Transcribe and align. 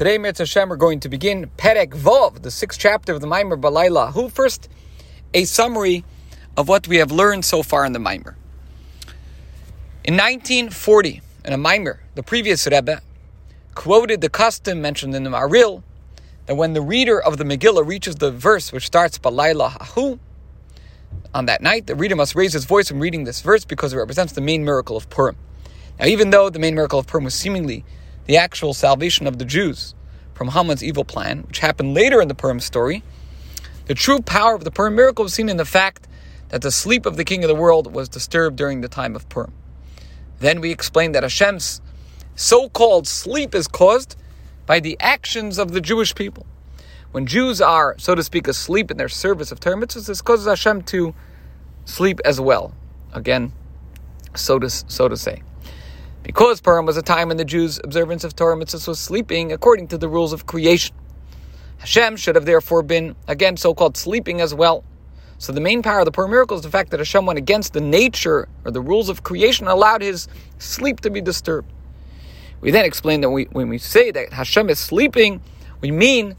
Today, 0.00 0.16
Mitzvah 0.16 0.44
Hashem, 0.44 0.70
we're 0.70 0.76
going 0.76 0.98
to 1.00 1.10
begin 1.10 1.50
Perek 1.58 1.90
Vov, 1.90 2.40
the 2.40 2.50
sixth 2.50 2.80
chapter 2.80 3.12
of 3.12 3.20
the 3.20 3.26
Maimer 3.26 3.60
Balayla. 3.60 4.14
Who 4.14 4.30
first, 4.30 4.70
a 5.34 5.44
summary 5.44 6.06
of 6.56 6.68
what 6.68 6.88
we 6.88 6.96
have 6.96 7.12
learned 7.12 7.44
so 7.44 7.62
far 7.62 7.84
in 7.84 7.92
the 7.92 7.98
Maimer. 7.98 8.34
In 10.02 10.16
1940, 10.16 11.20
in 11.44 11.52
a 11.52 11.58
Maimer, 11.58 11.98
the 12.14 12.22
previous 12.22 12.66
Rebbe 12.66 13.02
quoted 13.74 14.22
the 14.22 14.30
custom 14.30 14.80
mentioned 14.80 15.14
in 15.14 15.22
the 15.22 15.28
Maharil 15.28 15.82
that 16.46 16.54
when 16.54 16.72
the 16.72 16.80
reader 16.80 17.20
of 17.20 17.36
the 17.36 17.44
Megillah 17.44 17.86
reaches 17.86 18.14
the 18.14 18.30
verse 18.30 18.72
which 18.72 18.86
starts 18.86 19.18
Balayla 19.18 19.72
Hahu, 19.72 20.18
on 21.34 21.44
that 21.44 21.60
night, 21.60 21.86
the 21.86 21.94
reader 21.94 22.16
must 22.16 22.34
raise 22.34 22.54
his 22.54 22.64
voice 22.64 22.90
when 22.90 23.00
reading 23.00 23.24
this 23.24 23.42
verse 23.42 23.66
because 23.66 23.92
it 23.92 23.98
represents 23.98 24.32
the 24.32 24.40
main 24.40 24.64
miracle 24.64 24.96
of 24.96 25.10
Purim. 25.10 25.36
Now, 25.98 26.06
even 26.06 26.30
though 26.30 26.48
the 26.48 26.58
main 26.58 26.74
miracle 26.74 26.98
of 26.98 27.06
Purim 27.06 27.24
was 27.24 27.34
seemingly 27.34 27.84
the 28.26 28.36
actual 28.36 28.74
salvation 28.74 29.26
of 29.26 29.38
the 29.38 29.44
Jews 29.44 29.94
from 30.34 30.48
Haman's 30.48 30.82
evil 30.82 31.04
plan, 31.04 31.42
which 31.42 31.58
happened 31.58 31.94
later 31.94 32.20
in 32.20 32.28
the 32.28 32.34
Purim 32.34 32.60
story, 32.60 33.02
the 33.86 33.94
true 33.94 34.20
power 34.20 34.54
of 34.54 34.64
the 34.64 34.70
Purim 34.70 34.94
miracle 34.94 35.24
was 35.24 35.34
seen 35.34 35.48
in 35.48 35.56
the 35.56 35.64
fact 35.64 36.06
that 36.48 36.62
the 36.62 36.70
sleep 36.70 37.06
of 37.06 37.16
the 37.16 37.24
king 37.24 37.44
of 37.44 37.48
the 37.48 37.54
world 37.54 37.92
was 37.92 38.08
disturbed 38.08 38.56
during 38.56 38.80
the 38.80 38.88
time 38.88 39.16
of 39.16 39.28
Purim. 39.28 39.52
Then 40.38 40.60
we 40.60 40.70
explained 40.70 41.14
that 41.14 41.22
Hashem's 41.22 41.80
so 42.34 42.68
called 42.68 43.06
sleep 43.06 43.54
is 43.54 43.68
caused 43.68 44.16
by 44.66 44.80
the 44.80 44.96
actions 45.00 45.58
of 45.58 45.72
the 45.72 45.80
Jewish 45.80 46.14
people. 46.14 46.46
When 47.12 47.26
Jews 47.26 47.60
are, 47.60 47.96
so 47.98 48.14
to 48.14 48.22
speak, 48.22 48.46
asleep 48.46 48.90
in 48.90 48.96
their 48.96 49.08
service 49.08 49.50
of 49.50 49.60
Torah 49.60 49.84
this 49.84 50.22
causes 50.22 50.46
Hashem 50.46 50.82
to 50.82 51.14
sleep 51.84 52.20
as 52.24 52.40
well. 52.40 52.72
Again, 53.12 53.52
so 54.36 54.58
to, 54.58 54.70
so 54.70 55.08
to 55.08 55.16
say. 55.16 55.42
Because 56.22 56.60
Purim 56.60 56.86
was 56.86 56.96
a 56.96 57.02
time 57.02 57.28
when 57.28 57.38
the 57.38 57.44
Jews' 57.44 57.80
observance 57.82 58.24
of 58.24 58.36
Torah 58.36 58.56
mitzvahs 58.56 58.86
was 58.86 59.00
sleeping 59.00 59.52
according 59.52 59.88
to 59.88 59.98
the 59.98 60.08
rules 60.08 60.32
of 60.32 60.46
creation. 60.46 60.94
Hashem 61.78 62.16
should 62.16 62.34
have 62.34 62.44
therefore 62.44 62.82
been, 62.82 63.16
again, 63.26 63.56
so 63.56 63.72
called 63.72 63.96
sleeping 63.96 64.40
as 64.40 64.54
well. 64.54 64.84
So 65.38 65.52
the 65.52 65.62
main 65.62 65.82
power 65.82 66.00
of 66.00 66.04
the 66.04 66.12
Purim 66.12 66.30
miracle 66.30 66.58
is 66.58 66.62
the 66.62 66.70
fact 66.70 66.90
that 66.90 67.00
Hashem 67.00 67.24
went 67.24 67.38
against 67.38 67.72
the 67.72 67.80
nature 67.80 68.48
or 68.66 68.70
the 68.70 68.82
rules 68.82 69.08
of 69.08 69.22
creation 69.22 69.66
and 69.66 69.72
allowed 69.72 70.02
his 70.02 70.28
sleep 70.58 71.00
to 71.00 71.10
be 71.10 71.22
disturbed. 71.22 71.72
We 72.60 72.70
then 72.70 72.84
explain 72.84 73.22
that 73.22 73.30
we, 73.30 73.44
when 73.44 73.70
we 73.70 73.78
say 73.78 74.10
that 74.10 74.34
Hashem 74.34 74.68
is 74.68 74.78
sleeping, 74.78 75.40
we 75.80 75.90
mean 75.90 76.36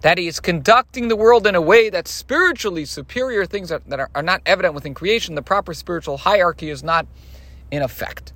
that 0.00 0.16
he 0.16 0.26
is 0.26 0.40
conducting 0.40 1.08
the 1.08 1.16
world 1.16 1.46
in 1.46 1.54
a 1.54 1.60
way 1.60 1.90
that 1.90 2.08
spiritually 2.08 2.86
superior 2.86 3.44
things 3.44 3.68
that, 3.68 3.86
that 3.90 4.00
are, 4.00 4.08
are 4.14 4.22
not 4.22 4.40
evident 4.46 4.72
within 4.72 4.94
creation, 4.94 5.34
the 5.34 5.42
proper 5.42 5.74
spiritual 5.74 6.16
hierarchy 6.16 6.70
is 6.70 6.82
not 6.82 7.06
in 7.70 7.82
effect. 7.82 8.32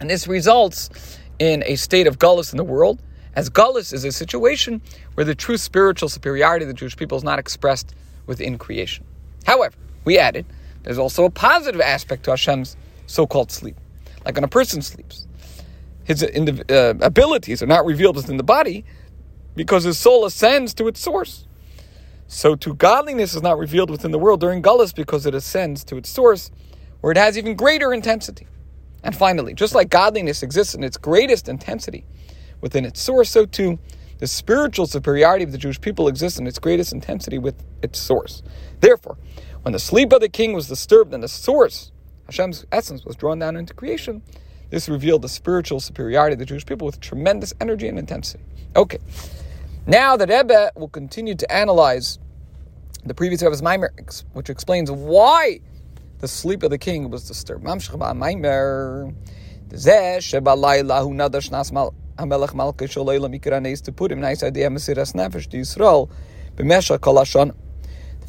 And 0.00 0.10
this 0.10 0.26
results 0.26 0.90
in 1.38 1.62
a 1.66 1.76
state 1.76 2.06
of 2.06 2.18
gullus 2.18 2.52
in 2.52 2.56
the 2.56 2.64
world, 2.64 3.00
as 3.34 3.50
gullus 3.50 3.92
is 3.92 4.04
a 4.04 4.12
situation 4.12 4.80
where 5.14 5.24
the 5.24 5.34
true 5.34 5.56
spiritual 5.56 6.08
superiority 6.08 6.64
of 6.64 6.68
the 6.68 6.74
Jewish 6.74 6.96
people 6.96 7.18
is 7.18 7.24
not 7.24 7.38
expressed 7.38 7.94
within 8.26 8.58
creation. 8.58 9.04
However, 9.44 9.76
we 10.04 10.18
added, 10.18 10.46
there's 10.82 10.98
also 10.98 11.24
a 11.24 11.30
positive 11.30 11.80
aspect 11.80 12.24
to 12.24 12.30
Hashem's 12.30 12.76
so-called 13.06 13.50
sleep. 13.50 13.76
Like 14.24 14.34
when 14.36 14.44
a 14.44 14.48
person 14.48 14.82
sleeps, 14.82 15.26
his 16.04 16.22
uh, 16.22 16.94
abilities 17.00 17.62
are 17.62 17.66
not 17.66 17.84
revealed 17.84 18.16
within 18.16 18.36
the 18.36 18.42
body 18.42 18.84
because 19.56 19.84
his 19.84 19.98
soul 19.98 20.24
ascends 20.24 20.74
to 20.74 20.88
its 20.88 21.00
source. 21.00 21.46
So 22.26 22.54
to 22.56 22.74
godliness 22.74 23.34
is 23.34 23.42
not 23.42 23.58
revealed 23.58 23.90
within 23.90 24.10
the 24.10 24.18
world 24.18 24.40
during 24.40 24.62
gullus 24.62 24.94
because 24.94 25.26
it 25.26 25.34
ascends 25.34 25.84
to 25.84 25.96
its 25.96 26.08
source, 26.08 26.50
where 27.00 27.10
it 27.10 27.18
has 27.18 27.36
even 27.38 27.54
greater 27.54 27.92
intensity. 27.92 28.46
And 29.04 29.14
finally, 29.14 29.54
just 29.54 29.74
like 29.74 29.90
godliness 29.90 30.42
exists 30.42 30.74
in 30.74 30.82
its 30.82 30.96
greatest 30.96 31.48
intensity 31.48 32.04
within 32.60 32.84
its 32.84 33.00
source, 33.00 33.30
so 33.30 33.46
too 33.46 33.78
the 34.18 34.26
spiritual 34.26 34.86
superiority 34.86 35.44
of 35.44 35.52
the 35.52 35.58
Jewish 35.58 35.80
people 35.80 36.08
exists 36.08 36.38
in 36.38 36.46
its 36.46 36.58
greatest 36.58 36.92
intensity 36.92 37.36
with 37.38 37.62
its 37.82 37.98
source. 37.98 38.42
Therefore, 38.80 39.18
when 39.62 39.72
the 39.72 39.78
sleep 39.78 40.12
of 40.12 40.20
the 40.20 40.28
king 40.28 40.54
was 40.54 40.68
disturbed 40.68 41.12
and 41.12 41.22
the 41.22 41.28
source, 41.28 41.92
Hashem's 42.26 42.64
essence, 42.72 43.04
was 43.04 43.16
drawn 43.16 43.38
down 43.38 43.56
into 43.56 43.74
creation, 43.74 44.22
this 44.70 44.88
revealed 44.88 45.22
the 45.22 45.28
spiritual 45.28 45.80
superiority 45.80 46.32
of 46.32 46.38
the 46.38 46.46
Jewish 46.46 46.64
people 46.64 46.86
with 46.86 47.00
tremendous 47.00 47.52
energy 47.60 47.86
and 47.88 47.98
intensity. 47.98 48.44
Okay, 48.76 48.98
now 49.86 50.16
the 50.16 50.26
Rebbe 50.26 50.70
will 50.74 50.88
continue 50.88 51.34
to 51.34 51.52
analyze 51.52 52.18
the 53.04 53.14
previous 53.14 53.42
Rebbe's 53.42 53.62
Maimer, 53.62 53.90
which 54.32 54.48
explains 54.48 54.90
why 54.90 55.60
the 56.24 56.28
sleep 56.28 56.62
of 56.62 56.70
the 56.70 56.78
king 56.78 57.10
was 57.10 57.28
disturbed. 57.28 57.62
Mamshech 57.62 57.98
ba'maimer, 57.98 59.14
zeh 59.68 60.16
shebalayla 60.16 61.02
hu 61.02 61.10
nadash 61.10 61.50
nas 61.50 61.70
hamelech 61.70 62.54
malke 62.54 62.86
sholeila 62.88 63.28
mikranes 63.28 63.82
to 63.82 63.92
put 63.92 64.10
him 64.10 64.20
nice 64.20 64.42
idea 64.42 64.70
mesiras 64.70 65.12
nefesh 65.12 65.46
to 65.50 65.58
Yisrael 65.58 66.08
b'mesha 66.56 66.98
kol 66.98 67.16
hashana. 67.16 67.54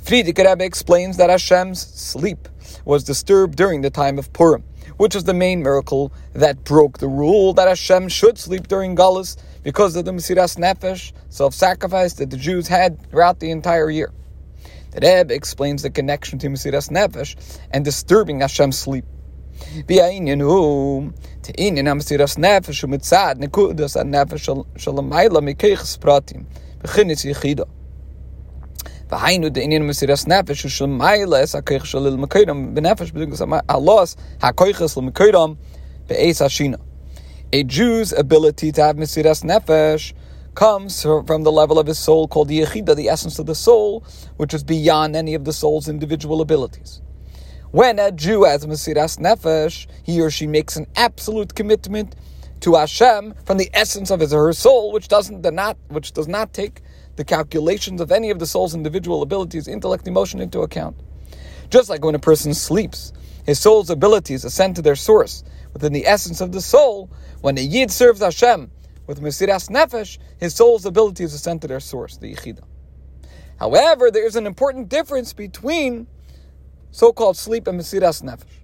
Frierdiker 0.04 0.46
Rebbe 0.46 0.66
explains 0.66 1.16
that 1.16 1.30
Hashem's 1.30 1.80
sleep 1.80 2.50
was 2.84 3.06
disturbed 3.06 3.56
during 3.56 3.80
the 3.80 3.90
time 3.90 4.20
of 4.20 4.34
Purim, 4.34 4.66
which 4.98 5.16
is 5.16 5.24
the 5.24 5.34
main 5.34 5.64
miracle 5.64 6.12
that 6.34 6.66
broke 6.66 6.98
the 6.98 7.08
rule 7.08 7.54
that 7.54 7.70
Hashem 7.70 8.10
should 8.10 8.38
sleep 8.38 8.68
during 8.68 8.98
Gullus 8.98 9.38
because 9.64 9.96
of 9.96 10.04
the 10.04 10.12
Mesiras 10.12 10.58
Nefesh, 10.58 11.14
self-sacrifice 11.30 12.16
that 12.16 12.30
the 12.30 12.36
Jews 12.36 12.68
had 12.68 13.10
throughout 13.10 13.40
the 13.40 13.52
entire 13.52 13.90
year. 13.90 14.12
The 14.96 15.02
Rebbe 15.02 15.34
explains 15.34 15.82
the 15.82 15.90
connection 15.90 16.40
to 16.40 16.48
Mesiras 16.48 16.90
Nefesh 16.90 17.36
and 17.72 17.84
disturbing 17.84 18.40
Hashem's 18.40 18.80
sleep. 18.80 19.04
V'ayinyan 19.90 20.40
hu 20.40 21.12
te'inyan 21.42 21.88
ha-Mesiras 21.88 22.38
Nefesh 22.38 22.82
u'mitzad 22.86 23.36
nekudas 23.46 23.96
ha-Nefesh 23.96 24.48
shalamayla 24.76 25.42
mikeiches 25.44 26.00
pratim 26.00 26.46
v'chinitz 26.80 27.26
yichida. 27.26 27.66
V'hayinu 29.10 29.50
de'inyan 29.50 29.84
Mesiras 29.84 30.28
Nefesh 30.28 30.64
u'shalamayla. 30.64 31.44
A 37.54 37.64
Jew's 37.64 38.14
ability 38.14 38.72
to 38.72 38.82
have 38.82 38.96
Mesiras 38.96 39.44
Nefesh– 39.44 40.14
comes 40.56 41.04
from 41.04 41.44
the 41.44 41.52
level 41.52 41.78
of 41.78 41.88
his 41.88 42.00
soul 42.00 42.28
called 42.28 42.48
the 42.48 42.62
Yechida, 42.62 42.96
the 42.96 43.10
essence 43.10 43.38
of 43.40 43.46
the 43.46 43.56
soul, 43.56 44.04
which 44.38 44.54
is 44.54 44.64
beyond 44.64 45.16
any 45.16 45.36
of 45.36 45.46
the 45.46 45.54
soul's 45.54 45.88
individual 45.88 46.42
abilities. 46.42 47.02
When 47.72 48.00
a 48.00 48.12
Jew 48.12 48.46
has 48.46 48.66
Mesiras 48.66 49.20
Nefesh, 49.20 49.88
he 50.04 50.22
or 50.22 50.32
she 50.32 50.48
makes 50.48 50.78
an 50.78 50.88
absolute 50.96 51.56
commitment 51.56 52.16
to 52.62 52.76
Hashem 52.76 53.34
from 53.46 53.58
the 53.58 53.70
essence 53.74 54.10
of 54.10 54.22
his 54.22 54.34
or 54.34 54.46
her 54.46 54.54
soul, 54.54 54.94
which 54.94 55.10
doesn't 55.10 55.44
not 55.54 55.78
which 55.90 56.14
does 56.14 56.28
not 56.28 56.54
take 56.54 56.82
the 57.18 57.26
calculations 57.26 58.00
of 58.02 58.12
any 58.12 58.30
of 58.30 58.40
the 58.40 58.48
soul's 58.48 58.74
individual 58.74 59.22
abilities, 59.22 59.68
intellect, 59.68 60.08
emotion 60.08 60.40
into 60.40 60.62
account. 60.62 60.96
Just 61.70 61.90
like 61.90 62.04
when 62.04 62.16
a 62.16 62.20
person 62.20 62.54
sleeps, 62.54 63.12
his 63.46 63.60
soul's 63.60 63.90
abilities 63.90 64.46
ascend 64.46 64.78
to 64.78 64.82
their 64.82 64.96
source 64.96 65.44
within 65.74 65.94
the 65.94 66.08
essence 66.08 66.42
of 66.42 66.54
the 66.54 66.62
soul. 66.62 67.10
When 67.42 67.58
a 67.58 67.62
Yid 67.62 67.92
serves 67.92 68.22
Hashem 68.22 68.72
with 69.08 69.22
Mesiras 69.22 69.70
Nefesh, 69.70 70.18
his 70.38 70.56
soul's 70.56 70.86
abilities 70.86 71.34
ascend 71.34 71.62
to 71.62 71.68
their 71.68 71.80
source, 71.80 72.18
the 72.18 72.34
Yechida. 72.34 72.64
However, 73.58 74.12
there 74.12 74.26
is 74.26 74.36
an 74.36 74.46
important 74.46 74.90
difference 74.90 75.34
between 75.34 76.08
so-called 76.92 77.38
sleep 77.38 77.68
and 77.68 77.80
Mesiras 77.80 78.22
Nefesh. 78.24 78.62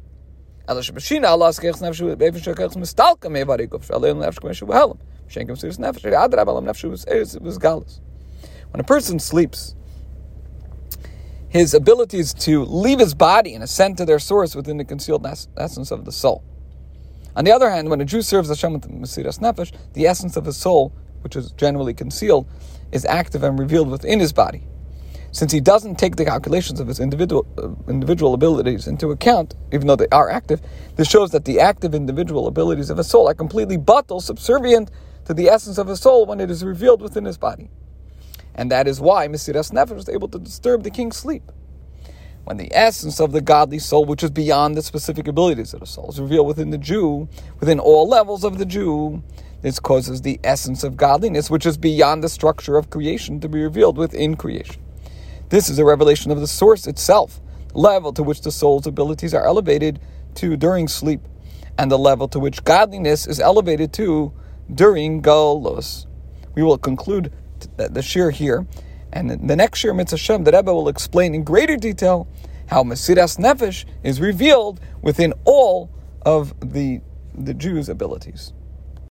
When 8.72 8.80
a 8.80 8.84
person 8.84 9.20
sleeps, 9.20 9.76
his 11.50 11.74
abilities 11.74 12.34
to 12.34 12.64
leave 12.64 13.00
his 13.00 13.14
body 13.14 13.54
and 13.54 13.64
ascend 13.64 13.98
to 13.98 14.06
their 14.06 14.20
source 14.20 14.56
within 14.56 14.78
the 14.78 14.86
concealed 14.86 15.28
essence 15.58 15.92
of 15.92 16.06
the 16.06 16.12
soul. 16.12 16.44
On 17.36 17.46
the 17.46 17.52
other 17.52 17.70
hand, 17.70 17.90
when 17.90 18.02
a 18.02 18.06
Jew 18.06 18.22
serves 18.22 18.50
Hashem 18.50 18.74
with 18.74 18.90
Mesiras 18.90 19.40
Nefesh, 19.40 19.72
the 19.94 20.06
essence 20.06 20.36
of 20.36 20.46
his 20.46 20.58
soul, 20.58 20.94
which 21.22 21.36
is 21.36 21.52
generally 21.54 21.94
concealed, 21.94 22.46
is 22.92 23.06
active 23.06 23.44
and 23.44 23.58
revealed 23.58 23.90
within 23.90 24.20
his 24.20 24.34
body. 24.34 24.64
Since 25.32 25.54
he 25.54 25.62
doesn't 25.62 25.96
take 25.96 26.18
the 26.18 26.26
calculations 26.26 26.82
of 26.82 26.90
his 26.90 27.00
individual 27.00 27.48
uh, 27.58 27.70
individual 27.90 28.34
abilities 28.34 28.86
into 28.86 29.12
account, 29.12 29.56
even 29.72 29.88
though 29.88 29.96
they 29.96 30.10
are 30.12 30.30
active, 30.30 30.62
this 30.98 31.10
shows 31.10 31.32
that 31.32 31.46
the 31.46 31.62
active 31.62 31.96
individual 31.96 32.48
abilities 32.48 32.90
of 32.90 33.00
a 33.00 33.04
soul 33.04 33.30
are 33.30 33.34
completely 33.34 33.78
batel, 33.78 34.22
subservient 34.22 34.92
to 35.24 35.34
the 35.34 35.48
essence 35.48 35.78
of 35.78 35.88
his 35.88 36.02
soul 36.02 36.26
when 36.26 36.42
it 36.42 36.52
is 36.52 36.66
revealed 36.66 37.02
within 37.02 37.24
his 37.24 37.38
body. 37.38 37.70
And 38.56 38.70
that 38.72 38.90
is 38.90 39.00
why 39.00 39.30
Mesiras 39.30 39.72
Nefesh 39.72 39.96
was 39.96 40.10
able 40.10 40.28
to 40.28 40.40
disturb 40.40 40.84
the 40.84 40.92
king's 40.92 41.16
sleep 41.16 41.50
when 42.46 42.58
the 42.58 42.72
essence 42.74 43.20
of 43.20 43.32
the 43.32 43.42
godly 43.42 43.80
soul, 43.80 44.06
which 44.06 44.24
is 44.24 44.32
beyond 44.32 44.76
the 44.76 44.82
specific 44.82 45.28
abilities 45.28 45.74
of 45.74 45.80
the 45.82 45.86
soul, 45.86 46.10
is 46.10 46.20
revealed 46.20 46.48
within 46.48 46.72
the 46.72 46.78
Jew, 46.78 47.28
within 47.60 47.80
all 47.80 48.08
levels 48.08 48.44
of 48.44 48.58
the 48.58 48.66
Jew, 48.66 49.24
this 49.62 49.80
causes 49.80 50.22
the 50.22 50.40
essence 50.44 50.84
of 50.84 50.98
godliness, 50.98 51.50
which 51.52 51.66
is 51.68 51.78
beyond 51.78 52.24
the 52.24 52.30
structure 52.30 52.78
of 52.78 52.90
creation, 52.90 53.40
to 53.42 53.50
be 53.50 53.62
revealed 53.62 53.98
within 53.98 54.36
creation. 54.36 54.82
This 55.50 55.70
is 55.70 55.78
a 55.78 55.86
revelation 55.86 56.32
of 56.32 56.40
the 56.40 56.48
source 56.48 56.88
itself, 56.88 57.40
the 57.68 57.78
level 57.78 58.12
to 58.14 58.24
which 58.24 58.42
the 58.42 58.52
soul's 58.52 58.88
abilities 58.88 59.34
are 59.34 59.46
elevated 59.46 60.00
to 60.36 60.58
during 60.58 60.88
sleep, 60.88 61.22
and 61.78 61.92
the 61.92 62.00
level 62.00 62.28
to 62.30 62.40
which 62.40 62.64
godliness 62.64 63.28
is 63.28 63.40
elevated 63.40 63.94
to 63.94 64.34
during 64.74 65.22
galus. 65.22 66.08
we 66.56 66.64
will 66.64 66.78
conclude 66.78 67.32
the 67.78 68.02
shiur 68.02 68.32
here. 68.32 68.66
And 69.14 69.30
the 69.30 69.56
next 69.56 69.82
shiur, 69.84 69.96
Mitzvah 69.96 70.18
Shem, 70.18 70.44
the 70.44 70.52
Rebbe 70.52 70.74
will 70.74 70.88
explain 70.88 71.36
in 71.36 71.44
greater 71.44 71.76
detail 71.76 72.28
how 72.68 72.84
Mesiras 72.84 73.38
Nefesh 73.38 73.86
is 74.04 74.22
revealed 74.22 74.80
within 75.02 75.34
all 75.44 75.90
of 76.22 76.54
the, 76.62 77.02
the 77.36 77.54
Jews' 77.54 77.90
abilities. 77.90 78.54